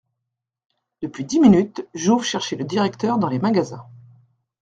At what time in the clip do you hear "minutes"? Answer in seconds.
1.39-1.87